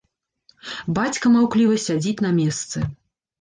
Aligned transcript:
Бацька 0.99 1.25
маўкліва 1.35 1.77
сядзіць 1.85 2.23
на 2.27 2.33
месцы. 2.41 2.77